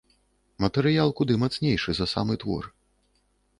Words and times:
Матэрыял 0.63 1.13
куды 1.19 1.37
мацнейшы 1.45 1.91
за 2.01 2.05
самы 2.17 2.41
твор. 2.45 2.63